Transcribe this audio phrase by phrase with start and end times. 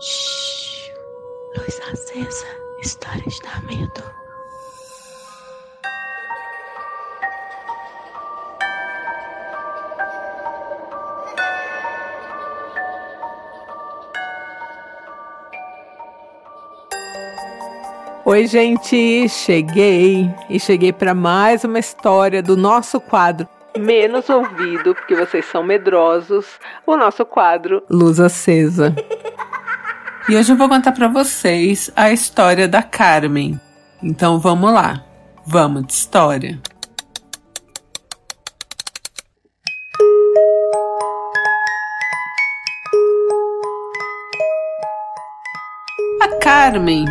[0.00, 0.92] Shhh.
[1.56, 2.46] Luz acesa.
[2.80, 4.18] Histórias da medo.
[18.24, 23.48] Oi, gente, cheguei e cheguei para mais uma história do nosso quadro
[23.78, 28.94] menos ouvido, porque vocês são medrosos, o nosso quadro Luz Acesa.
[30.28, 33.58] E hoje eu vou contar para vocês a história da Carmen.
[34.02, 35.02] Então vamos lá.
[35.46, 36.60] Vamos de história.
[46.20, 47.06] A Carmen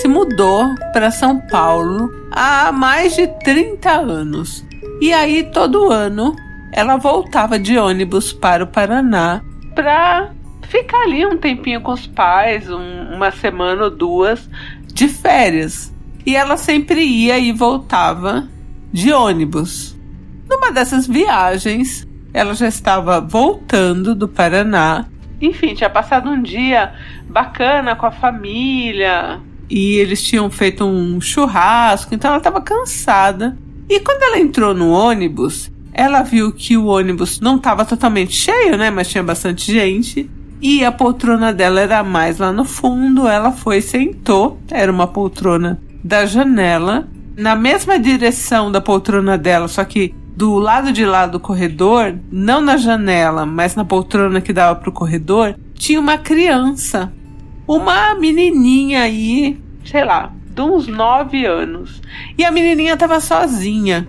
[0.00, 4.66] se mudou para São Paulo há mais de 30 anos.
[5.00, 6.34] E aí, todo ano,
[6.72, 9.40] ela voltava de ônibus para o Paraná
[9.72, 10.34] para
[10.68, 14.48] ficar ali um tempinho com os pais, um, uma semana ou duas
[14.92, 15.92] de férias.
[16.24, 18.48] E ela sempre ia e voltava
[18.92, 19.96] de ônibus.
[20.48, 25.06] Numa dessas viagens, ela já estava voltando do Paraná.
[25.40, 26.94] Enfim, tinha passado um dia
[27.28, 33.56] bacana com a família, e eles tinham feito um churrasco, então ela estava cansada.
[33.88, 38.76] E quando ela entrou no ônibus, ela viu que o ônibus não estava totalmente cheio,
[38.76, 38.90] né?
[38.90, 40.30] Mas tinha bastante gente.
[40.60, 43.26] E a poltrona dela era mais lá no fundo.
[43.28, 44.58] Ela foi sentou.
[44.70, 47.08] Era uma poltrona da janela.
[47.36, 52.60] Na mesma direção da poltrona dela, só que do lado de lá do corredor, não
[52.60, 57.12] na janela, mas na poltrona que dava para o corredor, tinha uma criança
[57.66, 62.00] uma menininha aí, sei lá, de uns 9 anos.
[62.38, 64.06] E a menininha tava sozinha.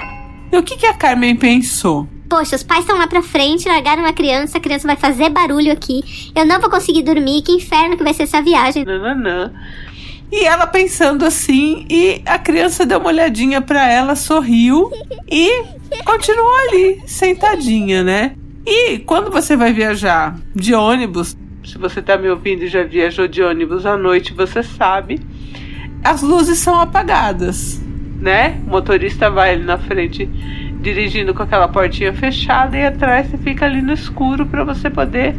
[0.51, 2.07] E o que, que a Carmen pensou?
[2.29, 5.71] Poxa, os pais estão lá pra frente, largaram uma criança, a criança vai fazer barulho
[5.71, 6.31] aqui.
[6.35, 8.83] Eu não vou conseguir dormir, que inferno que vai ser essa viagem.
[8.83, 9.51] Nananã.
[10.29, 14.91] E ela pensando assim, e a criança deu uma olhadinha para ela, sorriu
[15.31, 15.63] e
[16.03, 18.35] continuou ali, sentadinha, né?
[18.65, 23.25] E quando você vai viajar de ônibus, se você está me ouvindo e já viajou
[23.25, 25.21] de ônibus à noite, você sabe.
[26.03, 27.81] As luzes são apagadas,
[28.19, 28.59] né?
[28.67, 30.29] O motorista vai ali na frente
[30.87, 35.35] dirigindo com aquela portinha fechada e atrás você fica ali no escuro para você poder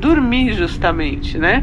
[0.00, 1.62] dormir justamente, né?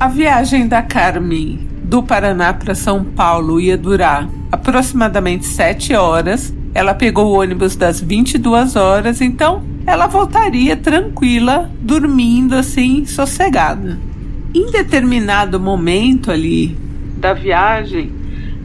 [0.00, 6.54] A viagem da Carmen do Paraná para São Paulo ia durar aproximadamente 7 horas.
[6.74, 13.98] Ela pegou o ônibus das 22 horas, então ela voltaria tranquila, dormindo assim, sossegada.
[14.54, 16.74] Em determinado momento ali
[17.18, 18.12] da viagem,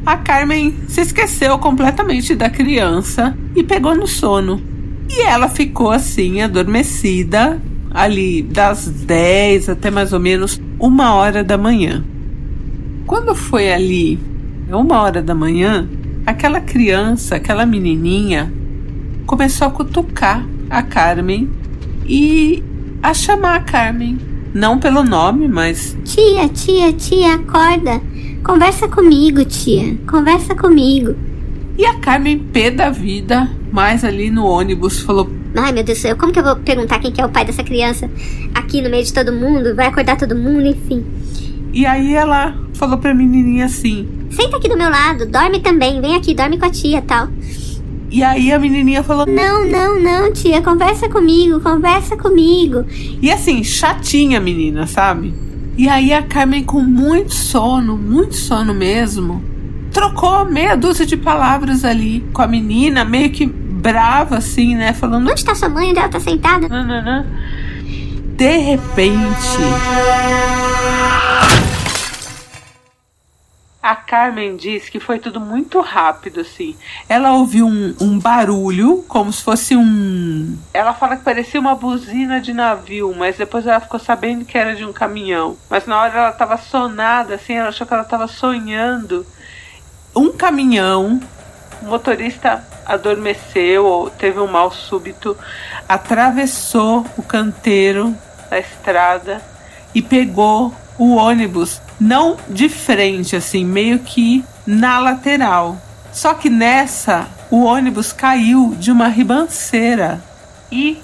[0.05, 4.61] a Carmen se esqueceu completamente da criança e pegou no sono.
[5.09, 7.61] E ela ficou assim, adormecida,
[7.93, 12.03] ali das 10 até mais ou menos uma hora da manhã.
[13.05, 14.19] Quando foi ali,
[14.69, 15.87] uma hora da manhã,
[16.25, 18.51] aquela criança, aquela menininha,
[19.25, 21.49] começou a cutucar a Carmen
[22.05, 22.63] e
[23.01, 24.17] a chamar a Carmen.
[24.53, 25.97] Não pelo nome, mas.
[26.05, 28.01] Tia, tia, tia, acorda.
[28.43, 29.97] Conversa comigo, tia.
[30.05, 31.15] Conversa comigo.
[31.77, 36.01] E a Carmen, pé da vida, mais ali no ônibus, falou: Ai meu Deus do
[36.01, 38.09] céu, como que eu vou perguntar quem que é o pai dessa criança
[38.53, 39.73] aqui no meio de todo mundo?
[39.73, 41.05] Vai acordar todo mundo, enfim.
[41.71, 46.15] E aí ela falou pra menininha assim: Senta aqui do meu lado, dorme também, vem
[46.15, 47.29] aqui, dorme com a tia tal.
[48.11, 52.85] E aí a menininha falou: Não, não, não, tia, conversa comigo, conversa comigo.
[53.21, 55.33] E assim, chatinha a menina, sabe?
[55.77, 59.43] E aí a Carmen, com muito sono, muito sono mesmo,
[59.91, 64.93] trocou meia dúzia de palavras ali com a menina, meio que brava, assim, né?
[64.93, 65.89] Falando: Onde tá sua mãe?
[65.89, 66.67] Onde ela tá sentada?
[66.69, 67.25] Não, não, não.
[68.35, 69.57] De repente.
[73.83, 76.73] A Carmen diz que foi tudo muito rápido, assim.
[77.09, 80.57] Ela ouviu um, um, barulho, como se fosse um.
[80.73, 84.73] Ela fala que parecia uma buzina de navio, mas depois ela ficou sabendo que era
[84.73, 85.57] de um caminhão.
[85.69, 89.25] Mas na hora ela tava sonada, assim, ela achou que ela tava sonhando.
[90.15, 91.19] Um caminhão,
[91.81, 95.37] o motorista adormeceu ou teve um mal súbito,
[95.89, 98.15] atravessou o canteiro
[98.49, 99.41] da estrada
[99.93, 105.77] e pegou o ônibus não de frente, assim, meio que na lateral.
[106.11, 110.21] Só que nessa, o ônibus caiu de uma ribanceira
[110.71, 111.01] e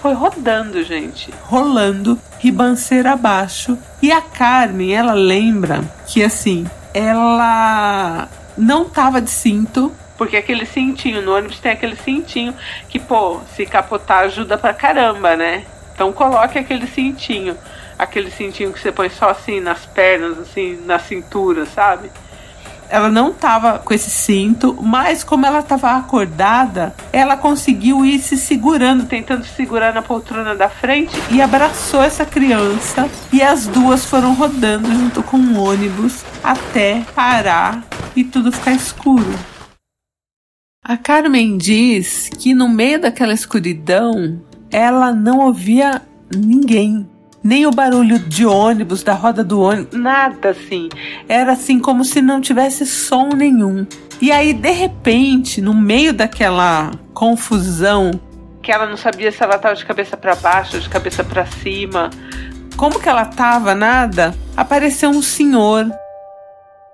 [0.00, 1.30] foi rodando, gente.
[1.42, 3.78] Rolando, ribanceira abaixo.
[4.00, 11.22] E a Carmen, ela lembra que assim, ela não tava de cinto, porque aquele cintinho
[11.22, 12.54] no ônibus tem aquele cintinho
[12.90, 15.64] que, pô, se capotar ajuda pra caramba, né?
[15.94, 17.56] Então coloque aquele cintinho.
[18.00, 22.10] Aquele cintinho que você põe só assim nas pernas, assim, na cintura, sabe?
[22.88, 28.36] Ela não tava com esse cinto, mas como ela tava acordada, ela conseguiu ir se
[28.36, 33.08] segurando, tentando segurar na poltrona da frente e abraçou essa criança.
[33.32, 37.84] E as duas foram rodando junto com o ônibus até parar
[38.16, 39.38] e tudo ficar escuro.
[40.82, 46.02] A Carmen diz que no meio daquela escuridão ela não ouvia
[46.34, 47.08] ninguém
[47.42, 50.88] nem o barulho de ônibus, da roda do ônibus, nada assim.
[51.28, 53.86] Era assim como se não tivesse som nenhum.
[54.20, 58.10] E aí, de repente, no meio daquela confusão,
[58.62, 62.10] que ela não sabia se ela estava de cabeça para baixo de cabeça para cima,
[62.76, 65.90] como que ela estava, nada, apareceu um senhor.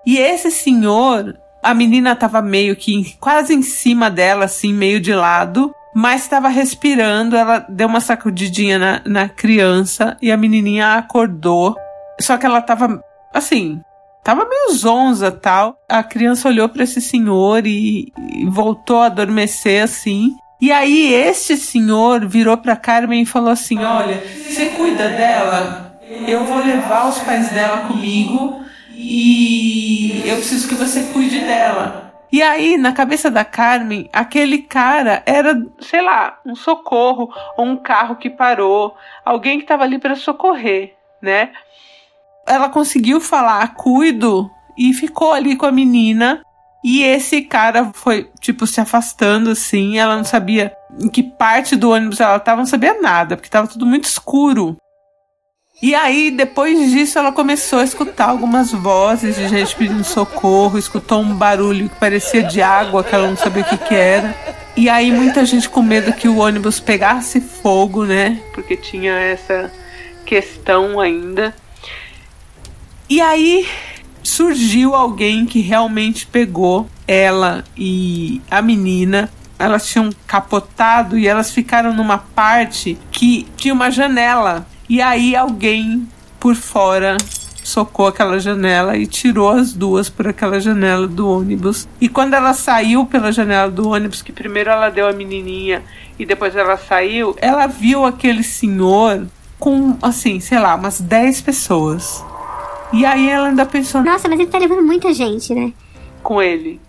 [0.06, 5.12] E esse senhor, a menina estava meio que quase em cima dela, assim, meio de
[5.12, 7.34] lado mas estava respirando.
[7.34, 11.74] Ela deu uma sacudidinha na, na criança e a menininha acordou.
[12.20, 13.02] Só que ela tava
[13.32, 13.80] assim,
[14.22, 15.78] tava meio zonza tal.
[15.88, 20.32] A criança olhou para esse senhor e, e, voltou a adormecer assim.
[20.60, 25.98] E aí este senhor virou para Carmen e falou assim: "Olha, você cuida dela?
[26.28, 28.60] Eu vou levar os pais dela comigo
[28.94, 32.05] e eu preciso que você cuide dela."
[32.36, 37.78] E aí, na cabeça da Carmen, aquele cara era, sei lá, um socorro ou um
[37.78, 38.94] carro que parou,
[39.24, 41.50] alguém que estava ali para socorrer, né?
[42.46, 46.42] Ela conseguiu falar cuido e ficou ali com a menina.
[46.84, 49.96] E esse cara foi, tipo, se afastando assim.
[49.96, 53.66] Ela não sabia em que parte do ônibus ela estava, não sabia nada, porque estava
[53.66, 54.76] tudo muito escuro.
[55.82, 61.20] E aí, depois disso, ela começou a escutar algumas vozes de gente pedindo socorro, escutou
[61.20, 64.34] um barulho que parecia de água, que ela não sabia o que, que era.
[64.74, 68.40] E aí, muita gente com medo que o ônibus pegasse fogo, né?
[68.54, 69.70] Porque tinha essa
[70.24, 71.54] questão ainda.
[73.06, 73.68] E aí,
[74.22, 81.94] surgiu alguém que realmente pegou ela e a menina elas tinham capotado e elas ficaram
[81.94, 87.16] numa parte que tinha uma janela e aí alguém por fora
[87.66, 91.88] socou aquela janela e tirou as duas por aquela janela do ônibus.
[92.00, 95.82] E quando ela saiu pela janela do ônibus, que primeiro ela deu a menininha
[96.16, 99.26] e depois ela saiu, ela viu aquele senhor
[99.58, 102.24] com, assim, sei lá, umas 10 pessoas.
[102.92, 105.72] E aí ela ainda pensou: Nossa, mas ele tá levando muita gente, né?
[106.22, 106.80] Com ele.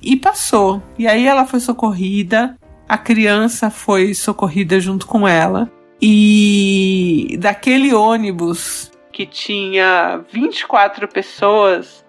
[0.00, 0.82] E passou.
[0.98, 2.56] E aí ela foi socorrida,
[2.88, 5.70] a criança foi socorrida junto com ela.
[6.00, 12.04] E daquele ônibus que tinha 24 pessoas,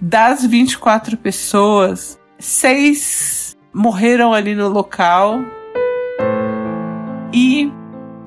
[0.00, 5.40] das 24 pessoas, seis morreram ali no local
[7.32, 7.72] e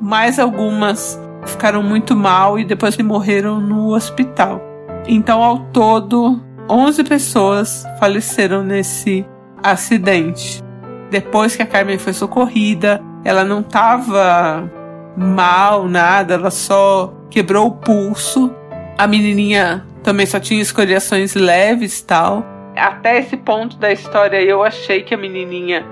[0.02, 4.62] mais algumas ficaram muito mal e depois morreram no hospital.
[5.08, 9.26] Então, ao todo, 11 pessoas faleceram nesse
[9.62, 10.64] acidente.
[11.12, 14.70] Depois que a Carmen foi socorrida, ela não estava
[15.18, 18.54] mal, nada, ela só quebrou o pulso.
[18.98, 22.46] A menininha também só tinha escoriações leves tal.
[22.76, 25.86] Até esse ponto da história eu achei que a menininha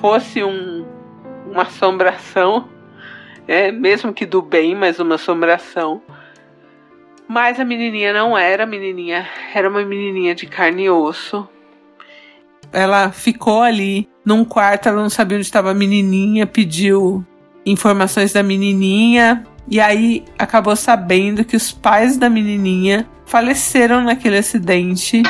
[0.00, 0.84] fosse um,
[1.50, 2.68] uma assombração,
[3.48, 6.02] é, mesmo que do bem, mas uma assombração.
[7.28, 11.48] Mas a menininha não era menininha, era uma menininha de carne e osso.
[12.72, 17.24] Ela ficou ali num quarto, ela não sabia onde estava a menininha, pediu
[17.66, 25.22] informações da menininha e aí acabou sabendo que os pais da menininha faleceram naquele acidente.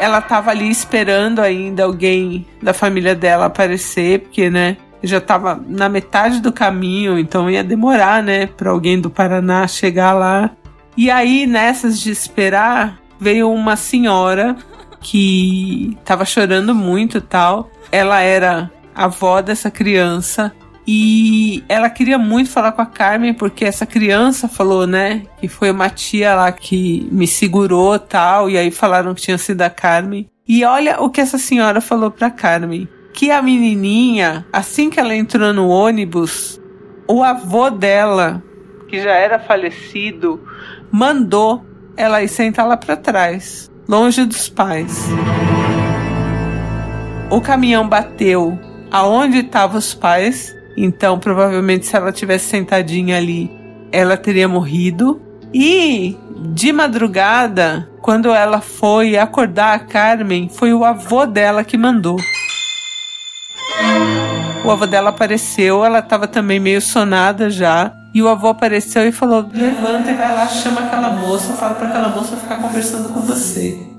[0.00, 5.88] Ela tava ali esperando ainda alguém da família dela aparecer, porque, né, já tava na
[5.88, 10.50] metade do caminho, então ia demorar, né, para alguém do Paraná chegar lá.
[10.96, 14.56] E aí, nessas de esperar, veio uma senhora
[15.00, 17.70] que tava chorando muito tal.
[17.92, 20.52] Ela era avó dessa criança
[20.90, 25.24] e ela queria muito falar com a Carmen, porque essa criança falou, né?
[25.38, 28.48] Que foi uma tia lá que me segurou tal.
[28.48, 30.30] E aí falaram que tinha sido a Carmen.
[30.48, 32.88] E olha o que essa senhora falou pra Carmen.
[33.12, 36.58] Que a menininha, assim que ela entrou no ônibus,
[37.06, 38.42] o avô dela,
[38.88, 40.42] que já era falecido,
[40.90, 41.62] mandou
[41.98, 45.06] ela ir sentar lá para trás, longe dos pais.
[47.30, 48.58] O caminhão bateu
[48.90, 53.50] aonde estavam os pais então, provavelmente, se ela tivesse sentadinha ali,
[53.90, 55.20] ela teria morrido.
[55.52, 56.16] E
[56.52, 62.18] de madrugada, quando ela foi acordar a Carmen, foi o avô dela que mandou.
[64.64, 67.92] O avô dela apareceu, ela estava também meio sonada já.
[68.14, 71.88] E o avô apareceu e falou: Levanta e vai lá, chama aquela moça, fala para
[71.88, 73.97] aquela moça ficar conversando com você.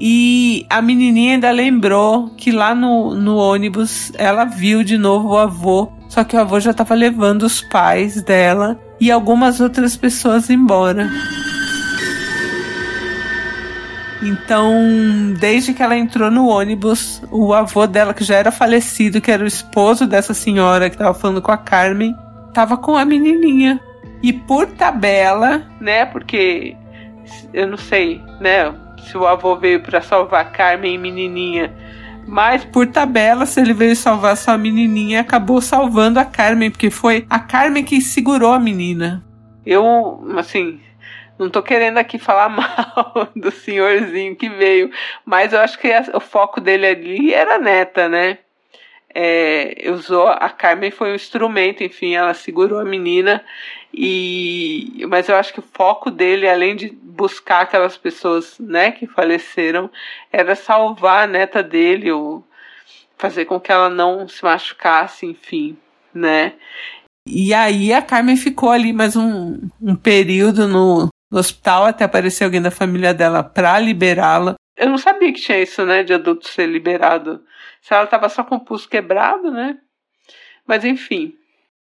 [0.00, 5.36] E a menininha ainda lembrou que lá no, no ônibus ela viu de novo o
[5.36, 10.50] avô, só que o avô já estava levando os pais dela e algumas outras pessoas
[10.50, 11.10] embora.
[14.22, 14.72] Então,
[15.38, 19.42] desde que ela entrou no ônibus, o avô dela, que já era falecido, que era
[19.42, 22.14] o esposo dessa senhora que estava falando com a Carmen,
[22.48, 23.80] estava com a menininha.
[24.22, 26.06] E por tabela, né?
[26.06, 26.76] Porque
[27.52, 28.72] eu não sei, né?
[29.04, 31.74] Se o avô veio para salvar Carmen e menininha,
[32.28, 36.90] mas por tabela, se ele veio salvar só a menininha, acabou salvando a Carmen, porque
[36.90, 39.24] foi a Carmen que segurou a menina.
[39.64, 40.78] Eu, assim,
[41.38, 44.90] não tô querendo aqui falar mal do senhorzinho que veio,
[45.24, 48.38] mas eu acho que o foco dele ali era a neta, né?
[49.14, 53.42] É, usou a Carmen foi um instrumento, enfim, ela segurou a menina
[53.92, 59.06] e mas eu acho que o foco dele, além de buscar aquelas pessoas, né, que
[59.06, 59.90] faleceram,
[60.32, 62.46] era salvar a neta dele ou
[63.16, 65.76] fazer com que ela não se machucasse, enfim,
[66.14, 66.54] né?
[67.26, 72.44] E aí a Carmen ficou ali mais um, um período no, no hospital até aparecer
[72.44, 74.54] alguém da família dela para liberá-la.
[74.76, 77.42] Eu não sabia que tinha isso, né, de adulto ser liberado.
[77.82, 79.76] Se ela tava só com o pulso quebrado, né?
[80.66, 81.34] Mas enfim.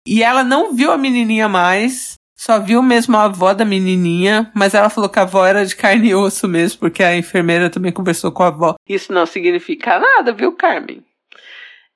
[0.06, 4.74] E ela não viu a menininha mais, só viu mesmo a avó da menininha, mas
[4.74, 7.92] ela falou que a avó era de carne e osso mesmo, porque a enfermeira também
[7.92, 8.76] conversou com a avó.
[8.88, 11.04] Isso não significa nada, viu, Carmen?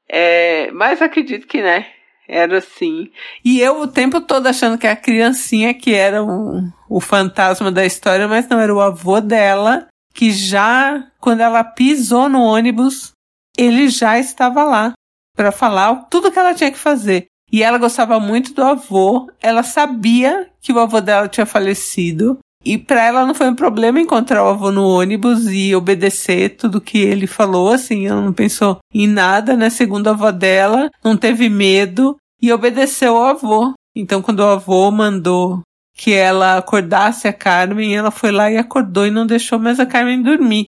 [0.07, 1.85] É, mas acredito que, né,
[2.27, 3.11] era assim.
[3.43, 7.85] E eu o tempo todo achando que a criancinha que era o, o fantasma da
[7.85, 13.11] história, mas não, era o avô dela, que já, quando ela pisou no ônibus,
[13.57, 14.93] ele já estava lá
[15.35, 17.25] para falar tudo que ela tinha que fazer.
[17.51, 22.39] E ela gostava muito do avô, ela sabia que o avô dela tinha falecido.
[22.63, 26.81] E para ela não foi um problema encontrar o avô no ônibus e obedecer tudo
[26.81, 29.69] que ele falou, assim, ela não pensou em nada, né?
[29.69, 33.73] Segundo a avó dela, não teve medo e obedeceu ao avô.
[33.95, 35.61] Então, quando o avô mandou
[35.95, 39.85] que ela acordasse a Carmen, ela foi lá e acordou e não deixou mais a
[39.85, 40.65] Carmen dormir.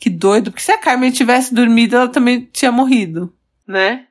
[0.00, 3.32] Que doido, porque se a Carmen tivesse dormido, ela também tinha morrido,
[3.66, 4.06] né?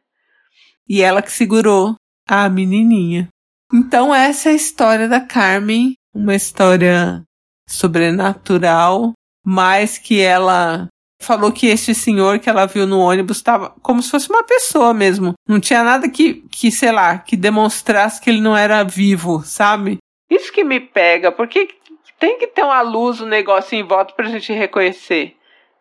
[0.87, 1.95] E ela que segurou
[2.31, 3.27] a menininha.
[3.73, 7.23] Então, essa é a história da Carmen uma história
[7.67, 9.13] sobrenatural,
[9.45, 10.87] mas que ela
[11.21, 14.93] falou que este senhor que ela viu no ônibus estava como se fosse uma pessoa
[14.93, 15.33] mesmo.
[15.47, 19.97] Não tinha nada que, que, sei lá, que demonstrasse que ele não era vivo, sabe?
[20.29, 21.67] Isso que me pega, porque
[22.19, 25.35] tem que ter uma luz, um negócio em volta pra gente reconhecer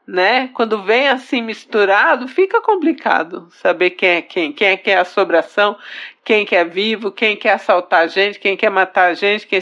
[0.07, 0.49] né?
[0.49, 5.79] Quando vem assim misturado, fica complicado saber quem é quem, quem é que é assombração,
[6.25, 9.61] quem que é vivo, quem quer assaltar a gente, quem quer matar a gente, quem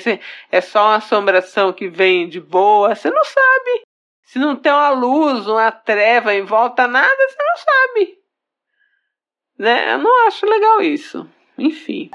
[0.51, 3.83] é só uma assombração que vem de boa, você não sabe.
[4.23, 8.19] Se não tem uma luz, uma treva em volta, nada, você não sabe.
[9.59, 9.93] Né?
[9.95, 11.29] Eu não acho legal isso.
[11.59, 12.11] Enfim.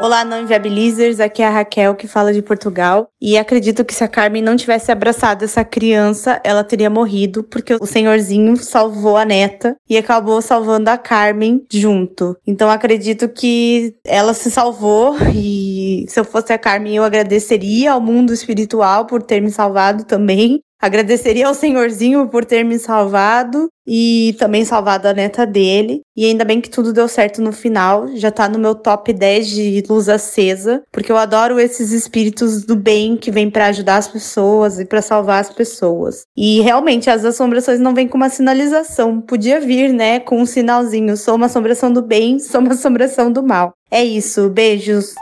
[0.00, 1.20] Olá, não inviabilizers.
[1.20, 3.08] Aqui é a Raquel que fala de Portugal.
[3.20, 7.74] E acredito que se a Carmen não tivesse abraçado essa criança, ela teria morrido, porque
[7.74, 12.34] o senhorzinho salvou a neta e acabou salvando a Carmen junto.
[12.46, 18.00] Então acredito que ela se salvou e se eu fosse a Carmen, eu agradeceria ao
[18.00, 20.62] mundo espiritual por ter me salvado também.
[20.80, 26.00] Agradeceria ao senhorzinho por ter me salvado e também salvado a neta dele.
[26.16, 28.08] E ainda bem que tudo deu certo no final.
[28.14, 32.76] Já tá no meu top 10 de luz acesa, porque eu adoro esses espíritos do
[32.76, 36.24] bem que vêm para ajudar as pessoas e para salvar as pessoas.
[36.34, 39.20] E realmente as assombrações não vêm com uma sinalização.
[39.20, 43.42] Podia vir, né, com um sinalzinho: sou uma assombração do bem, sou uma assombração do
[43.42, 43.74] mal.
[43.90, 45.14] É isso, beijos.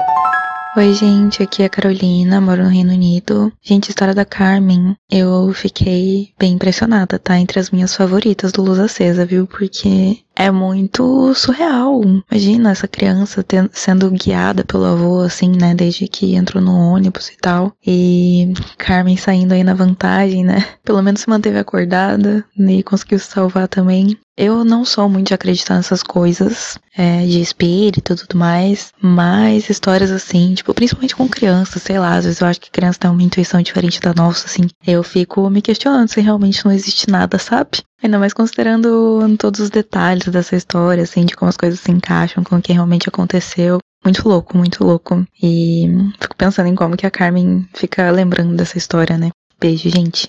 [0.79, 3.53] Oi, gente, aqui é a Carolina, moro no Reino Unido.
[3.61, 7.37] Gente, história da Carmen, eu fiquei bem impressionada, tá?
[7.37, 9.45] Entre as minhas favoritas do Luz Acesa, viu?
[9.45, 12.01] Porque é muito surreal.
[12.31, 15.75] Imagina essa criança tendo, sendo guiada pelo avô, assim, né?
[15.75, 17.73] Desde que entrou no ônibus e tal.
[17.85, 20.65] E Carmen saindo aí na vantagem, né?
[20.85, 24.17] Pelo menos se manteve acordada e conseguiu se salvar também.
[24.41, 29.69] Eu não sou muito de acreditar nessas coisas é, de espírito e tudo mais, mas
[29.69, 33.11] histórias assim, tipo, principalmente com crianças, sei lá, às vezes eu acho que criança tem
[33.11, 34.69] uma intuição diferente da nossa, assim.
[34.87, 37.83] Eu fico me questionando se realmente não existe nada, sabe?
[38.01, 42.45] Ainda mais considerando todos os detalhes dessa história, assim, de como as coisas se encaixam
[42.45, 43.79] com o que realmente aconteceu.
[44.05, 45.27] Muito louco, muito louco.
[45.43, 45.89] E
[46.21, 49.31] fico pensando em como que a Carmen fica lembrando dessa história, né?
[49.61, 50.29] Beijo, gente.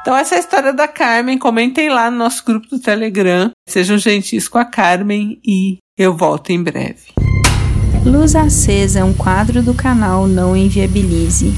[0.00, 1.38] Então, essa é a história da Carmen.
[1.38, 3.50] Comentem lá no nosso grupo do Telegram.
[3.68, 7.12] Sejam gentis com a Carmen e eu volto em breve.
[8.04, 11.52] Luz Acesa é um quadro do canal Não Inviabilize.